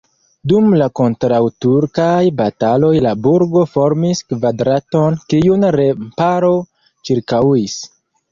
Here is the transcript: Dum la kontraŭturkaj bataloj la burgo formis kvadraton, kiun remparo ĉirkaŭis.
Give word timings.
Dum 0.51 0.69
la 0.81 0.85
kontraŭturkaj 0.99 2.15
bataloj 2.39 2.89
la 3.07 3.11
burgo 3.27 3.65
formis 3.75 4.23
kvadraton, 4.33 5.21
kiun 5.33 5.69
remparo 5.81 6.51
ĉirkaŭis. 7.11 7.77